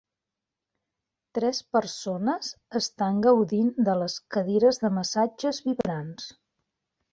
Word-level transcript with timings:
Tres 1.37 1.59
persones 1.77 2.49
estan 2.81 3.21
gaudint 3.27 3.71
de 3.91 3.97
les 4.01 4.17
cadires 4.37 4.83
de 4.87 4.93
massatges 4.99 5.63
vibrants. 5.71 6.29